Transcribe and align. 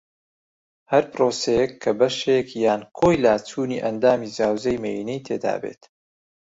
ھەر 0.91 1.03
پرۆسەیەک 1.13 1.71
کە 1.83 1.91
بەشێک 1.99 2.47
یان 2.65 2.81
کۆی 2.97 3.21
لاچوونی 3.23 3.83
ئەندامی 3.83 4.31
زاوزێی 4.37 4.81
مێینەی 4.83 5.23
تێدا 5.27 5.55
بێت 5.61 5.81